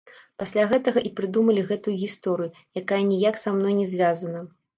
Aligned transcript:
Пасля 0.43 0.61
гэтага 0.71 1.03
і 1.09 1.11
прыдумалі 1.19 1.65
гэтую 1.69 1.93
гісторыю, 2.01 2.51
якая 2.83 3.01
ніяк 3.11 3.39
са 3.45 3.55
мной 3.61 3.79
не 3.83 3.87
звязана. 3.95 4.45